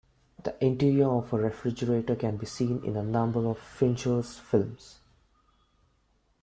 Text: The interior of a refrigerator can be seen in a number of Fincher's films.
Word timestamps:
The 0.43 0.55
interior 0.65 1.11
of 1.11 1.31
a 1.31 1.37
refrigerator 1.37 2.15
can 2.15 2.37
be 2.37 2.47
seen 2.47 2.83
in 2.83 2.97
a 2.97 3.03
number 3.03 3.45
of 3.47 3.59
Fincher's 3.59 4.39
films. 4.39 4.97